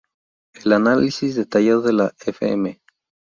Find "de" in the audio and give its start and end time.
1.83-1.93